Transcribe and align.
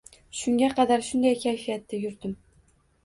Shunga 0.37 0.69
qadar 0.79 1.05
shunday 1.09 1.37
kayfiyatda 1.43 2.01
yurdim. 2.07 2.37